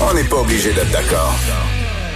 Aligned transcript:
On 0.00 0.14
n'est 0.14 0.24
pas 0.24 0.36
obligé 0.36 0.72
d'être 0.72 0.90
d'accord. 0.90 1.34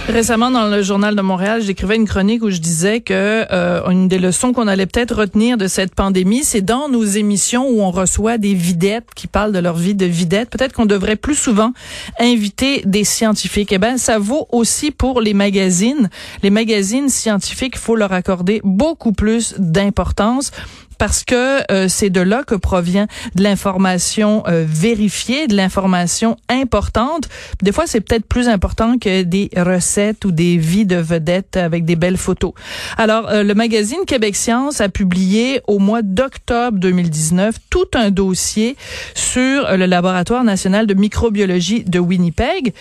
Récemment, 0.07 0.51
dans 0.51 0.67
le 0.67 0.83
journal 0.83 1.15
de 1.15 1.21
Montréal, 1.21 1.63
j'écrivais 1.63 1.95
une 1.95 2.07
chronique 2.07 2.43
où 2.43 2.51
je 2.51 2.59
disais 2.59 3.01
que 3.01 3.45
euh, 3.51 3.89
une 3.89 4.07
des 4.07 4.19
leçons 4.19 4.53
qu'on 4.53 4.67
allait 4.67 4.85
peut-être 4.85 5.15
retenir 5.15 5.57
de 5.57 5.67
cette 5.67 5.95
pandémie, 5.95 6.43
c'est 6.43 6.61
dans 6.61 6.89
nos 6.89 7.03
émissions 7.03 7.67
où 7.67 7.81
on 7.81 7.89
reçoit 7.89 8.37
des 8.37 8.53
videttes 8.53 9.07
qui 9.15 9.25
parlent 9.25 9.51
de 9.51 9.57
leur 9.57 9.75
vie 9.75 9.95
de 9.95 10.05
vidette, 10.05 10.51
peut-être 10.51 10.73
qu'on 10.73 10.85
devrait 10.85 11.15
plus 11.15 11.33
souvent 11.33 11.73
inviter 12.19 12.83
des 12.85 13.03
scientifiques. 13.03 13.71
Eh 13.71 13.79
ben, 13.79 13.97
ça 13.97 14.19
vaut 14.19 14.47
aussi 14.51 14.91
pour 14.91 15.21
les 15.21 15.33
magazines. 15.33 16.09
Les 16.43 16.51
magazines 16.51 17.09
scientifiques, 17.09 17.73
il 17.75 17.81
faut 17.81 17.95
leur 17.95 18.13
accorder 18.13 18.61
beaucoup 18.63 19.11
plus 19.11 19.55
d'importance 19.57 20.51
parce 20.97 21.23
que 21.23 21.71
euh, 21.71 21.87
c'est 21.87 22.09
de 22.09 22.21
là 22.21 22.43
que 22.43 22.55
provient 22.55 23.07
de 23.35 23.43
l'information 23.43 24.43
euh, 24.47 24.65
vérifiée, 24.67 25.47
de 25.47 25.55
l'information 25.55 26.37
importante. 26.49 27.29
Des 27.61 27.71
fois, 27.71 27.85
c'est 27.87 28.01
peut-être 28.01 28.25
plus 28.25 28.47
important 28.47 28.97
que 28.97 29.23
des 29.23 29.49
recettes 29.55 30.25
ou 30.25 30.31
des 30.31 30.57
vies 30.57 30.85
de 30.85 30.97
vedettes 30.97 31.57
avec 31.57 31.85
des 31.85 31.95
belles 31.95 32.17
photos. 32.17 32.53
Alors, 32.97 33.29
euh, 33.29 33.43
le 33.43 33.53
magazine 33.53 33.99
Québec 34.07 34.35
Science 34.35 34.81
a 34.81 34.89
publié 34.89 35.61
au 35.67 35.79
mois 35.79 36.01
d'octobre 36.01 36.77
2019 36.79 37.55
tout 37.69 37.85
un 37.93 38.11
dossier 38.11 38.75
sur 39.13 39.75
le 39.75 39.85
laboratoire 39.85 40.43
national 40.43 40.87
de 40.87 40.93
microbiologie 40.93 41.83
de 41.83 41.99
Winnipeg. 41.99 42.73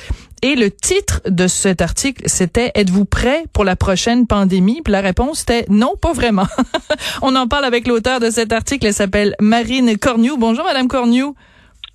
Et 0.45 0.57
le 0.57 0.71
titre 0.71 1.23
de 1.27 1.47
cet 1.47 1.81
article, 1.81 2.25
c'était 2.27 2.71
Êtes-vous 2.75 3.07
prêt 3.07 3.47
pour 3.55 3.65
la 3.65 3.77
prochaine 3.77 4.27
pandémie? 4.27 4.83
Puis 4.85 4.93
la 4.93 5.01
réponse 5.01 5.41
était 5.41 5.65
non, 5.71 5.95
pas 5.99 6.13
vraiment. 6.13 6.47
On 7.23 7.35
en 7.35 7.49
parle 7.49 7.65
avec 7.65 7.89
l'auteur 7.89 8.04
de 8.05 8.31
cet 8.31 8.53
article. 8.53 8.87
Elle 8.87 8.95
s'appelle 8.95 9.35
Marine 9.41 9.97
Corniou. 9.99 10.37
Bonjour, 10.37 10.65
Madame 10.65 10.89
Corniou. 10.89 11.35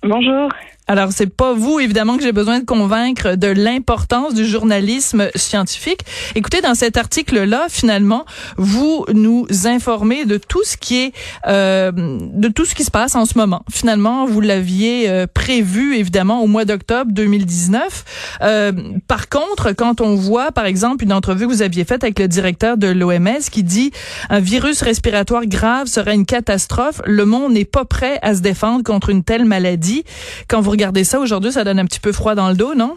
Bonjour. 0.02 0.48
Alors, 0.90 1.10
c'est 1.12 1.32
pas 1.32 1.54
vous, 1.54 1.78
évidemment, 1.78 2.16
que 2.16 2.24
j'ai 2.24 2.32
besoin 2.32 2.58
de 2.58 2.64
convaincre 2.64 3.36
de 3.36 3.46
l'importance 3.46 4.34
du 4.34 4.44
journalisme 4.44 5.28
scientifique. 5.36 6.00
Écoutez, 6.34 6.62
dans 6.62 6.74
cet 6.74 6.96
article-là, 6.96 7.66
finalement, 7.68 8.24
vous 8.56 9.06
nous 9.14 9.46
informez 9.66 10.24
de 10.24 10.36
tout 10.36 10.64
ce 10.64 10.76
qui 10.76 10.98
est, 10.98 11.12
euh, 11.46 11.92
de 11.92 12.48
tout 12.48 12.64
ce 12.64 12.74
qui 12.74 12.82
se 12.82 12.90
passe 12.90 13.14
en 13.14 13.24
ce 13.24 13.38
moment. 13.38 13.62
Finalement, 13.70 14.26
vous 14.26 14.40
l'aviez 14.40 15.08
euh, 15.08 15.28
prévu, 15.32 15.94
évidemment, 15.94 16.42
au 16.42 16.48
mois 16.48 16.64
d'octobre 16.64 17.12
2019. 17.12 18.38
Euh, 18.42 18.72
par 19.06 19.28
contre, 19.28 19.70
quand 19.70 20.00
on 20.00 20.16
voit, 20.16 20.50
par 20.50 20.64
exemple, 20.64 21.04
une 21.04 21.12
entrevue 21.12 21.46
que 21.46 21.52
vous 21.52 21.62
aviez 21.62 21.84
faite 21.84 22.02
avec 22.02 22.18
le 22.18 22.26
directeur 22.26 22.76
de 22.76 22.88
l'OMS 22.88 23.38
qui 23.52 23.62
dit 23.62 23.92
un 24.28 24.40
virus 24.40 24.82
respiratoire 24.82 25.46
grave 25.46 25.86
serait 25.86 26.16
une 26.16 26.26
catastrophe, 26.26 27.00
le 27.04 27.24
monde 27.26 27.52
n'est 27.52 27.64
pas 27.64 27.84
prêt 27.84 28.18
à 28.22 28.34
se 28.34 28.40
défendre 28.40 28.82
contre 28.82 29.10
une 29.10 29.22
telle 29.22 29.44
maladie. 29.44 30.02
Quand 30.48 30.60
vous 30.60 30.79
regardez 30.80 31.04
ça 31.04 31.20
aujourd'hui, 31.20 31.52
ça 31.52 31.62
donne 31.62 31.78
un 31.78 31.84
petit 31.84 32.00
peu 32.00 32.10
froid 32.10 32.34
dans 32.34 32.48
le 32.48 32.54
dos, 32.54 32.74
non? 32.74 32.96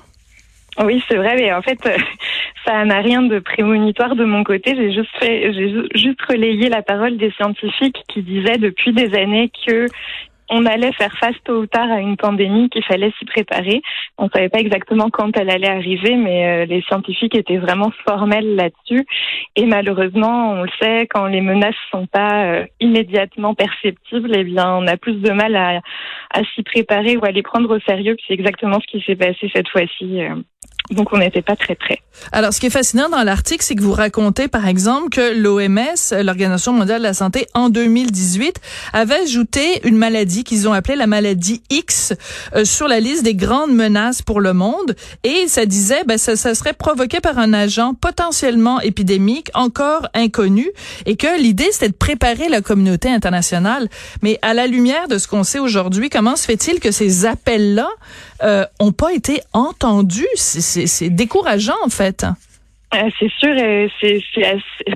Oui, 0.80 1.04
c'est 1.10 1.18
vrai, 1.18 1.36
mais 1.36 1.52
en 1.54 1.62
fait, 1.62 1.78
ça 2.66 2.86
n'a 2.86 3.02
rien 3.02 3.22
de 3.22 3.40
prémonitoire 3.40 4.16
de 4.16 4.24
mon 4.24 4.46
côté. 4.46 4.74
J'ai 4.74 4.94
juste 4.94 5.12
fait, 5.20 5.52
j'ai 5.54 5.70
juste 5.94 6.22
relayé 6.22 6.70
la 6.70 6.82
parole 6.82 7.18
des 7.18 7.32
scientifiques 7.32 8.02
qui 8.08 8.24
disaient 8.24 8.58
depuis 8.58 8.94
des 8.94 9.14
années 9.16 9.52
que 9.68 9.88
on 10.50 10.66
allait 10.66 10.92
faire 10.94 11.16
face 11.18 11.36
tôt 11.44 11.62
ou 11.62 11.66
tard 11.66 11.92
à 11.92 12.00
une 12.00 12.18
pandémie, 12.18 12.70
qu'il 12.70 12.84
fallait 12.84 13.12
s'y 13.18 13.26
préparer. 13.26 13.82
On 14.18 14.26
ne 14.26 14.30
savait 14.30 14.50
pas 14.50 14.60
exactement 14.60 15.10
quand 15.10 15.36
elle 15.38 15.50
allait 15.50 15.70
arriver, 15.70 16.16
mais 16.16 16.64
euh, 16.64 16.66
les 16.66 16.82
scientifiques 16.84 17.36
étaient 17.36 17.58
vraiment 17.58 17.92
formels 18.08 18.56
là-dessus. 18.56 19.06
Et 19.56 19.66
malheureusement, 19.66 20.52
on 20.52 20.64
le 20.64 20.70
sait, 20.82 21.08
quand 21.08 21.26
les 21.28 21.42
menaces 21.42 21.76
sont 21.92 22.08
pas 22.08 22.46
euh, 22.46 22.66
immédiatement 22.80 23.56
perceptibles, 23.56 24.32
eh 24.36 24.44
bien, 24.44 24.76
on 24.76 24.88
a 24.88 24.98
plus 24.98 25.16
de 25.22 25.32
mal 25.32 25.56
à, 25.56 25.82
s'y 26.56 26.64
préparer 26.64 27.18
ou 27.18 27.26
à 27.26 27.32
les 27.32 27.44
prendre 27.44 27.76
au 27.76 27.80
sérieux. 27.82 28.16
C'est 28.28 28.34
exactement 28.34 28.80
ce 28.80 28.88
qui 28.88 29.04
s'est 29.06 29.16
passé 29.16 29.50
cette 29.54 29.70
fois-ci. 29.70 30.22
Euh. 30.22 30.36
Donc, 30.94 31.12
on 31.12 31.18
n'était 31.18 31.42
pas 31.42 31.56
très 31.56 31.76
prêts. 31.76 32.00
Alors, 32.32 32.54
ce 32.54 32.60
qui 32.60 32.68
est 32.68 32.72
fascinant 32.72 33.10
dans 33.10 33.24
l'article, 33.24 33.64
c'est 33.64 33.76
que 33.76 33.82
vous 33.82 33.94
racontez, 33.94 34.48
par 34.48 34.68
exemple, 34.68 35.10
que 35.10 35.34
l'OMS, 35.36 36.24
l'Organisation 36.24 36.74
mondiale 36.74 37.00
de 37.00 37.04
la 37.04 37.14
santé, 37.14 37.48
en 37.54 37.70
2018, 37.70 38.60
avait 38.94 39.22
ajouté 39.22 39.82
une 39.84 39.98
maladie 39.98 40.44
qu'ils 40.44 40.68
ont 40.68 40.74
appelée 40.74 40.96
la 40.96 41.08
maladie 41.08 41.64
X 41.70 42.14
euh, 42.56 42.66
sur 42.66 42.88
la 42.88 43.00
liste 43.00 43.24
des 43.24 43.36
grandes 43.36 43.74
menaces 43.74 44.22
pour 44.22 44.42
le 44.42 44.54
monde. 44.54 44.96
Et 45.24 45.48
ça 45.48 45.66
disait, 45.66 46.04
ben, 46.06 46.18
ça, 46.18 46.36
ça 46.36 46.54
serait 46.56 46.74
provoqué 46.74 47.20
par 47.20 47.40
un 47.40 47.54
agent 47.54 47.94
potentiellement 47.96 48.80
épidémique, 48.82 49.50
encore 49.54 50.08
inconnu, 50.14 50.70
et 51.06 51.16
que 51.16 51.40
l'idée, 51.40 51.70
c'était 51.72 51.90
de 51.90 51.94
préparer 51.94 52.50
la 52.50 52.62
communauté 52.62 53.10
internationale. 53.10 53.90
Mais 54.22 54.40
à 54.42 54.54
la 54.54 54.68
lumière 54.68 55.08
de 55.08 55.18
ce 55.18 55.28
qu'on 55.28 55.44
sait 55.44 55.60
aujourd'hui, 55.60 56.10
comment 56.10 56.36
se 56.36 56.46
fait-il 56.46 56.80
que 56.80 56.92
ces 56.92 57.26
appels-là 57.26 57.90
euh, 58.44 58.66
ont 58.80 58.92
pas 58.92 59.14
été 59.14 59.42
entendus? 59.54 60.28
C'est 60.88 61.10
décourageant, 61.10 61.78
en 61.84 61.90
fait. 61.90 62.26
Euh, 62.94 63.10
c'est 63.20 63.32
sûr, 63.40 63.58
et 63.58 63.90
c'est, 64.00 64.22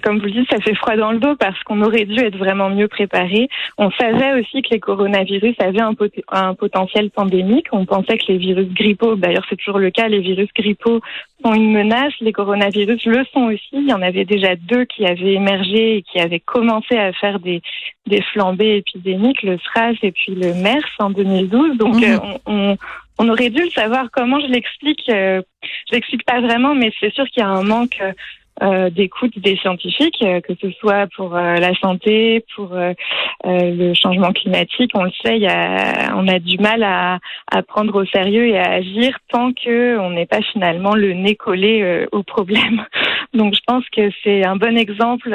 comme 0.03 0.19
vous 0.19 0.25
le 0.25 0.31
dites, 0.31 0.51
ça 0.51 0.59
fait 0.59 0.75
froid 0.75 0.95
dans 0.95 1.11
le 1.11 1.19
dos 1.19 1.35
parce 1.35 1.59
qu'on 1.63 1.81
aurait 1.81 2.05
dû 2.05 2.19
être 2.19 2.37
vraiment 2.37 2.69
mieux 2.69 2.87
préparé. 2.87 3.49
On 3.77 3.89
savait 3.91 4.39
aussi 4.39 4.61
que 4.61 4.69
les 4.71 4.79
coronavirus 4.79 5.55
avaient 5.59 5.81
un, 5.81 5.95
un 6.31 6.53
potentiel 6.53 7.09
pandémique. 7.09 7.67
On 7.71 7.85
pensait 7.85 8.17
que 8.17 8.25
les 8.27 8.37
virus 8.37 8.67
grippaux, 8.73 9.15
d'ailleurs 9.15 9.45
c'est 9.49 9.55
toujours 9.55 9.79
le 9.79 9.89
cas, 9.89 10.07
les 10.07 10.19
virus 10.19 10.49
grippaux 10.55 11.01
sont 11.43 11.53
une 11.53 11.71
menace. 11.71 12.13
Les 12.21 12.33
coronavirus 12.33 13.03
le 13.05 13.25
sont 13.33 13.45
aussi. 13.45 13.67
Il 13.73 13.89
y 13.89 13.93
en 13.93 14.01
avait 14.03 14.25
déjà 14.25 14.55
deux 14.55 14.85
qui 14.85 15.05
avaient 15.05 15.33
émergé 15.33 15.97
et 15.97 16.01
qui 16.03 16.19
avaient 16.19 16.39
commencé 16.39 16.95
à 16.97 17.13
faire 17.13 17.39
des, 17.39 17.61
des 18.05 18.21
flambées 18.21 18.77
épidémiques, 18.77 19.41
le 19.41 19.57
SRAS 19.57 19.93
et 20.03 20.11
puis 20.11 20.35
le 20.35 20.53
MERS 20.53 20.85
en 20.99 21.09
2012. 21.09 21.77
Donc 21.77 21.95
mhm. 21.95 22.03
euh, 22.03 22.17
on, 22.45 22.77
on 23.17 23.29
aurait 23.29 23.49
dû 23.49 23.63
le 23.63 23.69
savoir. 23.71 24.09
Comment 24.11 24.39
je 24.39 24.47
l'explique 24.47 25.09
euh, 25.09 25.41
Je 25.89 25.95
l'explique 25.95 26.25
pas 26.25 26.41
vraiment, 26.41 26.75
mais 26.75 26.91
c'est 26.99 27.13
sûr 27.13 27.25
qu'il 27.25 27.41
y 27.41 27.45
a 27.45 27.49
un 27.49 27.63
manque 27.63 28.01
euh, 28.63 28.89
d'écoute 28.89 29.37
des 29.39 29.55
scientifiques, 29.57 30.21
euh, 30.23 30.41
que 30.41 30.53
ce 30.59 30.71
soit 30.71 31.07
pour 31.15 31.31
la 31.31 31.73
santé, 31.75 32.43
pour 32.55 32.75
le 33.43 33.93
changement 33.93 34.31
climatique. 34.33 34.91
On 34.95 35.03
le 35.03 35.11
sait, 35.23 35.39
y 35.39 35.47
a, 35.47 36.15
on 36.15 36.27
a 36.27 36.39
du 36.39 36.57
mal 36.57 36.83
à, 36.83 37.19
à, 37.51 37.61
prendre 37.63 38.01
au 38.01 38.05
sérieux 38.05 38.47
et 38.47 38.57
à 38.57 38.71
agir 38.71 39.17
tant 39.29 39.51
que 39.53 39.97
on 39.99 40.11
n'est 40.11 40.25
pas 40.25 40.41
finalement 40.53 40.95
le 40.95 41.13
nez 41.13 41.35
collé 41.35 42.05
au 42.11 42.23
problème. 42.23 42.85
Donc 43.33 43.53
je 43.53 43.61
pense 43.65 43.83
que 43.95 44.09
c'est 44.23 44.45
un 44.45 44.55
bon 44.55 44.77
exemple 44.77 45.29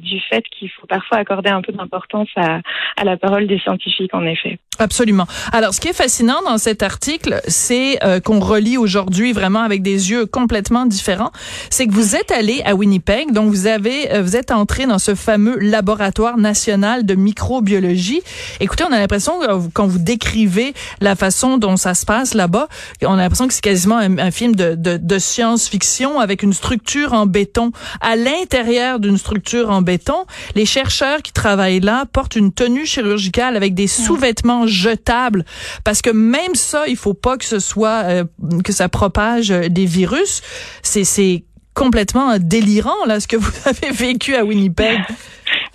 du 0.00 0.20
fait 0.28 0.44
qu'il 0.50 0.70
faut 0.70 0.86
parfois 0.86 1.18
accorder 1.18 1.50
un 1.50 1.62
peu 1.62 1.72
d'importance 1.72 2.28
à, 2.36 2.60
à 2.96 3.04
la 3.04 3.16
parole 3.16 3.46
des 3.46 3.58
scientifiques, 3.58 4.14
en 4.14 4.24
effet. 4.24 4.58
Absolument. 4.78 5.26
Alors, 5.52 5.72
ce 5.72 5.80
qui 5.80 5.88
est 5.88 5.94
fascinant 5.94 6.42
dans 6.44 6.58
cet 6.58 6.82
article, 6.82 7.40
c'est 7.48 8.04
euh, 8.04 8.20
qu'on 8.20 8.40
relit 8.40 8.76
aujourd'hui 8.76 9.32
vraiment 9.32 9.60
avec 9.60 9.82
des 9.82 10.10
yeux 10.10 10.26
complètement 10.26 10.84
différents. 10.84 11.32
C'est 11.70 11.86
que 11.86 11.92
vous 11.92 12.14
êtes 12.14 12.30
allé 12.30 12.62
à 12.64 12.74
Winnipeg, 12.74 13.32
donc 13.32 13.48
vous 13.48 13.66
avez, 13.66 14.12
euh, 14.12 14.22
vous 14.22 14.36
êtes 14.36 14.50
entré 14.50 14.86
dans 14.86 14.98
ce 14.98 15.14
fameux 15.14 15.58
laboratoire 15.58 16.36
national 16.36 17.06
de 17.06 17.14
microbiologie. 17.14 18.20
Écoutez, 18.60 18.84
on 18.84 18.92
a 18.92 18.98
l'impression 18.98 19.34
quand 19.72 19.86
vous 19.86 19.98
décrivez 19.98 20.74
la 21.00 21.16
façon 21.16 21.56
dont 21.56 21.76
ça 21.76 21.94
se 21.94 22.04
passe 22.04 22.34
là-bas, 22.34 22.68
on 23.02 23.14
a 23.14 23.16
l'impression 23.16 23.48
que 23.48 23.54
c'est 23.54 23.64
quasiment 23.64 23.96
un, 23.96 24.30
film 24.30 24.54
de, 24.54 24.74
de, 24.74 24.98
de 24.98 25.18
science-fiction 25.18 26.20
avec 26.20 26.42
une 26.42 26.52
structure 26.52 27.14
en 27.14 27.26
béton. 27.36 27.70
À 28.00 28.16
l'intérieur 28.16 28.98
d'une 28.98 29.18
structure 29.18 29.68
en 29.70 29.82
béton, 29.82 30.24
les 30.54 30.64
chercheurs 30.64 31.20
qui 31.20 31.32
travaillent 31.32 31.80
là 31.80 32.06
portent 32.10 32.34
une 32.34 32.50
tenue 32.50 32.86
chirurgicale 32.86 33.56
avec 33.56 33.74
des 33.74 33.88
sous-vêtements 33.88 34.66
jetable 34.66 35.44
parce 35.84 36.00
que 36.00 36.08
même 36.08 36.54
ça, 36.54 36.88
il 36.88 36.96
faut 36.96 37.12
pas 37.12 37.36
que 37.36 37.44
ce 37.44 37.58
soit 37.58 38.04
euh, 38.04 38.24
que 38.64 38.72
ça 38.72 38.88
propage 38.88 39.50
euh, 39.50 39.68
des 39.68 39.84
virus. 39.84 40.40
C'est 40.82 41.04
c'est 41.04 41.44
complètement 41.74 42.38
délirant 42.38 43.04
là 43.06 43.20
ce 43.20 43.28
que 43.28 43.36
vous 43.36 43.52
avez 43.66 43.90
vécu 43.90 44.34
à 44.34 44.42
Winnipeg. 44.42 44.98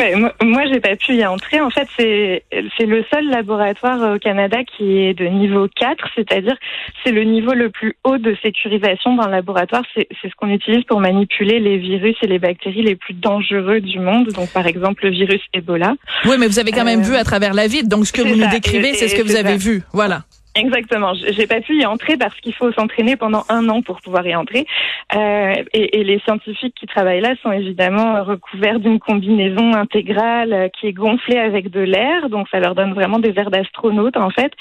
Ouais, 0.01 0.15
moi, 0.15 0.63
j'ai 0.65 0.79
pas 0.79 0.95
pu 0.95 1.13
y 1.13 1.25
entrer. 1.27 1.61
En 1.61 1.69
fait, 1.69 1.87
c'est 1.95 2.43
c'est 2.75 2.87
le 2.87 3.05
seul 3.13 3.29
laboratoire 3.29 4.15
au 4.15 4.17
Canada 4.17 4.57
qui 4.63 4.97
est 4.97 5.13
de 5.13 5.25
niveau 5.25 5.67
4, 5.75 6.07
c'est-à-dire 6.15 6.55
c'est 7.03 7.11
le 7.11 7.23
niveau 7.23 7.53
le 7.53 7.69
plus 7.69 7.95
haut 8.03 8.17
de 8.17 8.35
sécurisation 8.41 9.15
d'un 9.15 9.29
laboratoire. 9.29 9.83
C'est 9.95 10.07
ce 10.23 10.35
qu'on 10.35 10.49
utilise 10.49 10.83
pour 10.85 11.01
manipuler 11.01 11.59
les 11.59 11.77
virus 11.77 12.15
et 12.23 12.27
les 12.27 12.39
bactéries 12.39 12.81
les 12.81 12.95
plus 12.95 13.13
dangereux 13.13 13.79
du 13.79 13.99
monde. 13.99 14.29
Donc, 14.29 14.51
par 14.51 14.65
exemple, 14.65 15.03
le 15.05 15.11
virus 15.11 15.41
Ebola. 15.53 15.93
Oui, 16.25 16.37
mais 16.39 16.47
vous 16.47 16.57
avez 16.57 16.71
quand 16.71 16.85
même 16.85 17.01
euh, 17.01 17.09
vu 17.09 17.15
à 17.15 17.23
travers 17.23 17.53
la 17.53 17.67
vie. 17.67 17.83
Donc, 17.83 18.07
ce 18.07 18.13
que 18.13 18.23
vous 18.23 18.35
nous 18.35 18.49
décrivez, 18.49 18.95
c'est 18.95 19.07
ce 19.07 19.15
que 19.15 19.21
vous 19.21 19.35
avez 19.35 19.57
vu. 19.57 19.83
Voilà. 19.93 20.23
Exactement. 20.55 21.13
J'ai 21.13 21.47
pas 21.47 21.61
pu 21.61 21.79
y 21.79 21.85
entrer 21.85 22.17
parce 22.17 22.35
qu'il 22.41 22.53
faut 22.53 22.71
s'entraîner 22.73 23.15
pendant 23.15 23.43
un 23.47 23.69
an 23.69 23.81
pour 23.81 24.01
pouvoir 24.01 24.27
y 24.27 24.35
entrer. 24.35 24.65
Euh, 25.15 25.53
et, 25.73 25.99
et, 25.99 26.03
les 26.03 26.19
scientifiques 26.19 26.75
qui 26.77 26.87
travaillent 26.87 27.21
là 27.21 27.35
sont 27.41 27.53
évidemment 27.53 28.21
recouverts 28.23 28.79
d'une 28.79 28.99
combinaison 28.99 29.73
intégrale 29.73 30.51
euh, 30.51 30.67
qui 30.67 30.87
est 30.87 30.93
gonflée 30.93 31.37
avec 31.37 31.69
de 31.69 31.79
l'air, 31.79 32.29
donc 32.29 32.49
ça 32.49 32.59
leur 32.59 32.75
donne 32.75 32.93
vraiment 32.93 33.19
des 33.19 33.33
airs 33.37 33.49
d'astronautes 33.49 34.17
en 34.17 34.29
fait. 34.29 34.51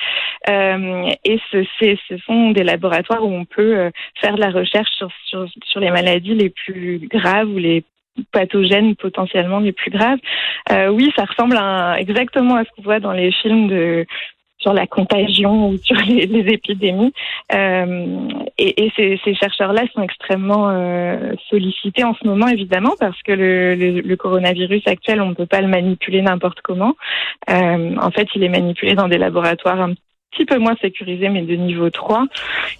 Euh, 0.48 1.10
et 1.24 1.40
ce, 1.50 1.64
ce 1.80 2.18
sont 2.18 2.50
des 2.50 2.62
laboratoires 2.62 3.24
où 3.24 3.32
on 3.32 3.44
peut 3.44 3.76
euh, 3.76 3.90
faire 4.20 4.36
de 4.36 4.40
la 4.40 4.50
recherche 4.50 4.90
sur, 4.96 5.10
sur, 5.26 5.46
sur 5.64 5.80
les 5.80 5.90
maladies 5.90 6.34
les 6.34 6.50
plus 6.50 7.00
graves 7.10 7.48
ou 7.48 7.58
les 7.58 7.84
pathogènes 8.32 8.96
potentiellement 8.96 9.60
les 9.60 9.72
plus 9.72 9.90
graves. 9.90 10.18
Euh, 10.70 10.88
oui, 10.88 11.12
ça 11.16 11.24
ressemble 11.24 11.56
à, 11.56 11.96
exactement 11.98 12.56
à 12.56 12.64
ce 12.64 12.70
qu'on 12.76 12.82
voit 12.82 13.00
dans 13.00 13.12
les 13.12 13.32
films 13.32 13.68
de 13.68 14.06
sur 14.60 14.72
la 14.72 14.86
contagion 14.86 15.70
ou 15.70 15.78
sur 15.78 15.96
les, 16.08 16.52
épidémies. 16.52 17.12
Euh, 17.54 18.28
et, 18.58 18.92
ces, 18.96 19.34
chercheurs-là 19.34 19.82
sont 19.94 20.02
extrêmement 20.02 20.70
euh, 20.70 21.32
sollicités 21.48 22.04
en 22.04 22.14
ce 22.14 22.26
moment, 22.26 22.48
évidemment, 22.48 22.94
parce 22.98 23.20
que 23.22 23.32
le, 23.32 24.16
coronavirus 24.16 24.86
actuel, 24.86 25.20
on 25.22 25.30
ne 25.30 25.34
peut 25.34 25.46
pas 25.46 25.62
le 25.62 25.68
manipuler 25.68 26.20
n'importe 26.20 26.60
comment. 26.62 26.94
Euh, 27.48 27.96
en 28.00 28.10
fait, 28.10 28.28
il 28.34 28.44
est 28.44 28.48
manipulé 28.48 28.94
dans 28.94 29.08
des 29.08 29.18
laboratoires 29.18 29.80
un 29.80 29.94
petit 30.32 30.44
peu 30.44 30.58
moins 30.58 30.76
sécurisés, 30.80 31.28
mais 31.28 31.42
de 31.42 31.54
niveau 31.54 31.90
3. 31.90 32.26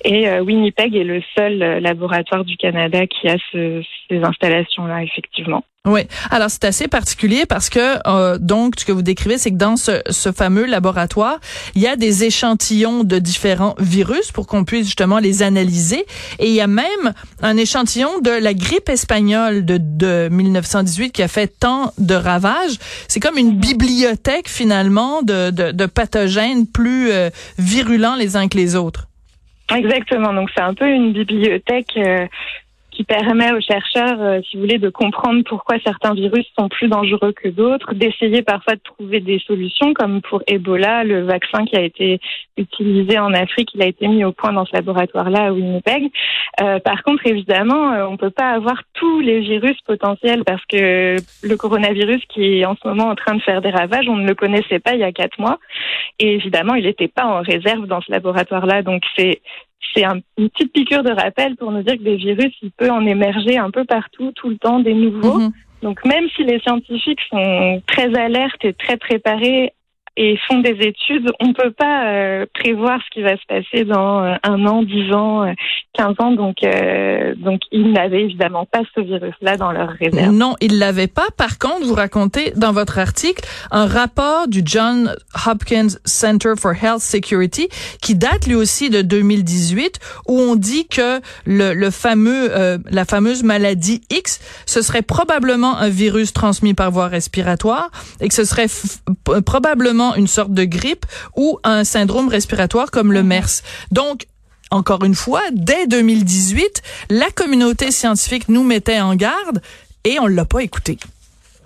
Et 0.05 0.31
Winnipeg 0.41 0.95
est 0.95 1.05
le 1.05 1.21
seul 1.35 1.59
laboratoire 1.81 2.45
du 2.45 2.57
Canada 2.57 3.07
qui 3.07 3.29
a 3.29 3.37
ce, 3.51 3.83
ces 4.09 4.23
installations-là, 4.23 5.03
effectivement. 5.03 5.65
Oui. 5.87 6.03
Alors 6.31 6.51
c'est 6.51 6.65
assez 6.65 6.89
particulier 6.89 7.47
parce 7.47 7.71
que 7.71 8.07
euh, 8.07 8.37
donc 8.39 8.75
ce 8.79 8.85
que 8.85 8.93
vous 8.93 9.01
décrivez, 9.01 9.39
c'est 9.39 9.51
que 9.51 9.57
dans 9.57 9.77
ce, 9.77 10.03
ce, 10.11 10.31
fameux 10.31 10.67
laboratoire, 10.67 11.41
il 11.75 11.81
y 11.81 11.87
a 11.87 11.97
des 11.97 12.25
échantillons 12.25 13.03
de 13.03 13.19
différents 13.19 13.75
virus 13.79 14.31
pour 14.31 14.47
qu'on 14.47 14.65
puisse 14.65 14.85
justement 14.85 15.19
les 15.19 15.43
analyser. 15.43 16.05
Et 16.39 16.49
il 16.49 16.53
y 16.53 16.61
a 16.61 16.67
même 16.67 17.15
un 17.41 17.57
échantillon 17.57 18.19
de 18.19 18.31
la 18.31 18.53
grippe 18.53 18.91
espagnole 18.91 19.65
de, 19.65 19.79
de 19.81 20.29
1918 20.31 21.13
qui 21.13 21.23
a 21.23 21.29
fait 21.29 21.47
tant 21.47 21.95
de 21.97 22.15
ravages. 22.15 22.77
C'est 23.09 23.21
comme 23.21 23.39
une 23.39 23.57
bibliothèque 23.57 24.51
finalement 24.51 25.23
de, 25.23 25.51
de, 25.51 25.73
de 25.73 25.87
pathogènes 25.87 26.67
plus 26.67 27.11
euh, 27.11 27.31
virulents 27.59 28.17
les 28.17 28.37
uns 28.37 28.49
que 28.49 28.59
les 28.59 28.77
autres. 28.77 29.07
Exactement. 29.75 30.35
Donc 30.35 30.51
c'est 30.55 30.63
un 30.63 30.75
peu 30.75 30.87
une 30.87 31.15
bibliothèque. 31.15 31.97
Euh 31.97 32.27
qui 33.01 33.05
permet 33.05 33.51
aux 33.53 33.61
chercheurs, 33.63 34.21
euh, 34.21 34.41
si 34.43 34.57
vous 34.57 34.63
voulez, 34.63 34.77
de 34.77 34.91
comprendre 34.91 35.43
pourquoi 35.49 35.77
certains 35.83 36.13
virus 36.13 36.45
sont 36.59 36.69
plus 36.69 36.89
dangereux 36.89 37.33
que 37.33 37.49
d'autres, 37.49 37.95
d'essayer 37.95 38.43
parfois 38.43 38.75
de 38.75 38.81
trouver 38.81 39.21
des 39.21 39.39
solutions, 39.39 39.95
comme 39.95 40.21
pour 40.21 40.43
Ebola, 40.47 41.03
le 41.03 41.23
vaccin 41.23 41.65
qui 41.65 41.77
a 41.77 41.81
été 41.81 42.21
utilisé 42.59 43.19
en 43.19 43.33
Afrique, 43.33 43.71
il 43.75 43.83
a 43.83 43.87
été 43.87 44.07
mis 44.07 44.23
au 44.23 44.33
point 44.33 44.53
dans 44.53 44.67
ce 44.67 44.75
laboratoire-là 44.75 45.47
à 45.47 45.53
Winnipeg. 45.53 46.11
Euh, 46.61 46.79
par 46.81 47.03
contre, 47.03 47.27
évidemment, 47.27 47.93
euh, 47.93 48.07
on 48.07 48.13
ne 48.13 48.17
peut 48.19 48.31
pas 48.31 48.51
avoir 48.51 48.83
tous 48.93 49.21
les 49.21 49.41
virus 49.41 49.81
potentiels 49.87 50.45
parce 50.45 50.65
que 50.67 51.17
le 51.43 51.57
coronavirus 51.57 52.23
qui 52.29 52.59
est 52.59 52.67
en 52.67 52.77
ce 52.77 52.87
moment 52.87 53.09
en 53.09 53.15
train 53.15 53.35
de 53.35 53.41
faire 53.41 53.63
des 53.63 53.71
ravages, 53.71 54.09
on 54.09 54.17
ne 54.17 54.29
le 54.29 54.35
connaissait 54.35 54.79
pas 54.79 54.93
il 54.93 55.01
y 55.01 55.05
a 55.05 55.13
quatre 55.13 55.39
mois. 55.39 55.59
Et 56.19 56.35
évidemment, 56.35 56.75
il 56.75 56.85
n'était 56.85 57.09
pas 57.09 57.25
en 57.25 57.41
réserve 57.41 57.87
dans 57.87 58.03
ce 58.03 58.13
laboratoire-là. 58.13 58.83
Donc, 58.83 59.03
c'est 59.17 59.41
c'est 59.95 60.05
un, 60.05 60.21
une 60.39 60.49
petite 60.51 60.73
piqûre 60.73 61.03
de 61.03 61.13
rappel 61.13 61.57
pour 61.57 61.71
nous 61.73 61.83
dire 61.83 61.97
que 61.97 62.03
des 62.03 62.17
virus, 62.17 62.53
il 62.63 62.71
peut 62.71 62.91
en 62.91 63.05
émerger 63.07 63.59
un 63.59 63.71
peu 63.71 63.85
partout, 63.85 64.33
tout 64.35 64.49
le 64.49 64.59
temps, 64.59 64.81
des 64.81 64.95
nouveaux. 64.95 65.39
Mm 65.39 65.49
-hmm. 65.49 65.53
Donc 65.83 66.05
même 66.05 66.27
si 66.35 66.45
les 66.45 66.61
scientifiques 66.61 67.21
sont 67.31 67.83
très 67.87 68.15
alertes 68.27 68.65
et 68.65 68.75
très 68.75 68.97
préparés 68.97 69.73
et 70.23 70.37
font 70.47 70.59
des 70.59 70.77
études, 70.83 71.31
on 71.41 71.49
ne 71.49 71.55
peut 71.55 71.71
pas 71.71 72.05
euh, 72.05 72.47
prévoir 72.53 73.01
ce 73.07 73.11
qui 73.11 73.23
va 73.23 73.39
se 73.39 73.47
passer 73.49 73.87
dans 73.87 74.23
euh, 74.23 74.35
un 74.43 74.67
an, 74.67 74.83
dix 74.83 75.11
ans, 75.15 75.45
euh, 75.45 75.53
quinze 75.95 76.15
ans. 76.19 76.33
Donc, 76.33 76.57
euh, 76.63 77.35
donc 77.37 77.63
ils 77.73 77.91
n'avaient 77.91 78.25
évidemment 78.25 78.67
pas 78.67 78.83
ce 78.95 79.01
virus-là 79.01 79.57
dans 79.57 79.73
leur 79.73 79.89
réserve. 79.89 80.31
Non, 80.31 80.57
ils 80.61 80.79
l'avaient 80.79 81.07
pas. 81.07 81.29
Par 81.39 81.59
contre, 81.59 81.87
vous 81.87 81.95
racontez 81.95 82.53
dans 82.55 82.73
votre 82.73 82.99
article 82.99 83.43
un 83.71 83.87
rapport 83.87 84.47
du 84.47 84.61
John 84.63 85.17
Hopkins 85.47 85.97
Center 86.05 86.53
for 86.59 86.73
Health 86.73 87.01
Security 87.01 87.69
qui 88.03 88.15
date 88.15 88.47
lui 88.47 88.57
aussi 88.57 88.91
de 88.91 89.01
2018, 89.01 90.01
où 90.29 90.39
on 90.39 90.55
dit 90.55 90.87
que 90.87 91.21
le, 91.47 91.73
le 91.73 91.91
fameux, 91.91 92.55
euh, 92.55 92.77
la 92.91 93.07
fameuse 93.07 93.43
maladie 93.43 94.03
X, 94.11 94.39
ce 94.67 94.83
serait 94.83 95.01
probablement 95.01 95.79
un 95.79 95.89
virus 95.89 96.35
transmis 96.35 96.75
par 96.75 96.91
voie 96.91 97.09
respiratoire 97.09 97.91
et 98.21 98.29
que 98.29 98.35
ce 98.35 98.45
serait 98.45 98.67
probablement 99.47 100.10
une 100.15 100.27
sorte 100.27 100.53
de 100.53 100.65
grippe 100.65 101.07
ou 101.37 101.59
un 101.65 101.85
syndrome 101.85 102.29
respiratoire 102.29 102.91
comme 102.91 103.13
le 103.13 103.23
MERS. 103.23 103.63
Donc, 103.91 104.27
encore 104.71 105.05
une 105.05 105.15
fois, 105.15 105.43
dès 105.53 105.87
2018, 105.87 106.83
la 107.11 107.31
communauté 107.31 107.91
scientifique 107.91 108.49
nous 108.49 108.63
mettait 108.63 109.01
en 109.01 109.15
garde 109.15 109.61
et 110.05 110.19
on 110.21 110.27
l'a 110.27 110.45
pas 110.45 110.61
écouté. 110.61 110.99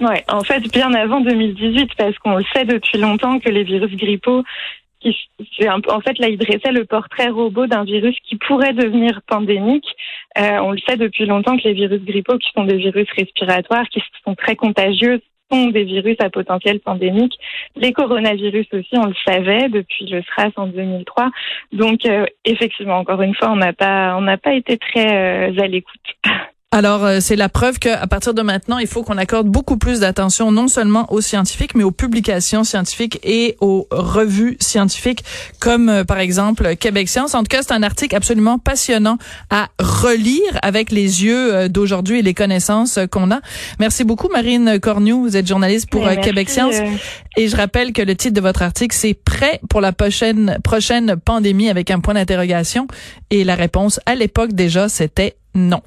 Ouais, 0.00 0.24
en 0.28 0.42
fait, 0.42 0.60
bien 0.72 0.92
avant 0.94 1.20
2018, 1.20 1.90
parce 1.96 2.18
qu'on 2.18 2.36
le 2.36 2.44
sait 2.52 2.64
depuis 2.64 2.98
longtemps 2.98 3.38
que 3.38 3.48
les 3.48 3.62
virus 3.62 3.94
grippaux 3.96 4.42
en 5.88 6.00
fait, 6.00 6.18
là, 6.18 6.28
il 6.28 6.38
dressait 6.38 6.72
le 6.72 6.84
portrait 6.84 7.28
robot 7.28 7.66
d'un 7.66 7.84
virus 7.84 8.16
qui 8.26 8.36
pourrait 8.36 8.72
devenir 8.72 9.20
pandémique. 9.26 9.86
Euh, 10.38 10.58
on 10.62 10.72
le 10.72 10.78
sait 10.86 10.96
depuis 10.96 11.26
longtemps 11.26 11.56
que 11.56 11.64
les 11.64 11.74
virus 11.74 12.02
grippaux, 12.02 12.38
qui 12.38 12.50
sont 12.54 12.64
des 12.64 12.76
virus 12.76 13.08
respiratoires, 13.16 13.88
qui 13.88 14.02
sont 14.24 14.34
très 14.34 14.56
contagieux, 14.56 15.20
des 15.50 15.84
virus 15.84 16.16
à 16.20 16.30
potentiel 16.30 16.80
pandémique. 16.80 17.34
Les 17.76 17.92
coronavirus 17.92 18.66
aussi, 18.72 18.96
on 18.96 19.06
le 19.06 19.14
savait 19.26 19.68
depuis 19.68 20.06
le 20.06 20.22
SRAS 20.22 20.50
en 20.56 20.66
2003. 20.66 21.30
Donc, 21.72 22.06
euh, 22.06 22.26
effectivement, 22.44 22.98
encore 22.98 23.22
une 23.22 23.34
fois, 23.34 23.50
on 23.50 23.56
n'a 23.56 23.72
pas, 23.72 24.16
on 24.16 24.22
n'a 24.22 24.38
pas 24.38 24.54
été 24.54 24.78
très 24.78 25.50
euh, 25.50 25.62
à 25.62 25.66
l'écoute. 25.66 26.00
Alors, 26.74 27.04
euh, 27.04 27.18
c'est 27.20 27.36
la 27.36 27.48
preuve 27.48 27.78
qu'à 27.78 28.04
partir 28.08 28.34
de 28.34 28.42
maintenant, 28.42 28.78
il 28.78 28.88
faut 28.88 29.04
qu'on 29.04 29.16
accorde 29.16 29.46
beaucoup 29.46 29.76
plus 29.76 30.00
d'attention 30.00 30.50
non 30.50 30.66
seulement 30.66 31.06
aux 31.12 31.20
scientifiques, 31.20 31.76
mais 31.76 31.84
aux 31.84 31.92
publications 31.92 32.64
scientifiques 32.64 33.20
et 33.22 33.56
aux 33.60 33.86
revues 33.92 34.56
scientifiques, 34.58 35.22
comme 35.60 35.88
euh, 35.88 36.02
par 36.02 36.18
exemple 36.18 36.74
Québec 36.74 37.08
Science. 37.08 37.36
En 37.36 37.44
tout 37.44 37.48
cas, 37.48 37.62
c'est 37.62 37.74
un 37.74 37.84
article 37.84 38.16
absolument 38.16 38.58
passionnant 38.58 39.18
à 39.50 39.68
relire 39.78 40.58
avec 40.62 40.90
les 40.90 41.22
yeux 41.22 41.54
euh, 41.54 41.68
d'aujourd'hui 41.68 42.18
et 42.18 42.22
les 42.22 42.34
connaissances 42.34 42.98
qu'on 43.08 43.30
a. 43.30 43.38
Merci 43.78 44.02
beaucoup, 44.02 44.28
Marine 44.28 44.80
Cornu. 44.80 45.12
Vous 45.12 45.36
êtes 45.36 45.46
journaliste 45.46 45.88
pour 45.88 46.04
Merci. 46.04 46.22
Québec 46.22 46.50
Science. 46.50 46.74
Et 47.36 47.46
je 47.46 47.56
rappelle 47.56 47.92
que 47.92 48.02
le 48.02 48.16
titre 48.16 48.34
de 48.34 48.40
votre 48.40 48.62
article, 48.62 48.96
c'est 48.96 49.14
Prêt 49.14 49.60
pour 49.70 49.80
la 49.80 49.92
prochaine, 49.92 50.58
prochaine 50.64 51.14
pandémie 51.24 51.70
avec 51.70 51.92
un 51.92 52.00
point 52.00 52.14
d'interrogation. 52.14 52.88
Et 53.30 53.44
la 53.44 53.54
réponse 53.54 54.00
à 54.06 54.16
l'époque 54.16 54.54
déjà, 54.54 54.88
c'était 54.88 55.36
non. 55.54 55.80